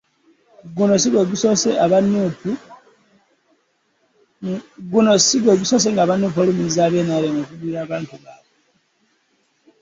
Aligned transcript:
Guno 4.97 5.13
si 5.23 5.37
gwe 5.43 5.53
gusoose 5.61 5.89
nga 5.91 6.01
aba 6.07 6.15
NUP 6.19 6.33
balumiriza 6.37 6.79
aba 6.87 6.99
NRM 7.05 7.35
okugulirira 7.43 7.79
abantu 7.85 8.13
baabwe. 8.23 8.51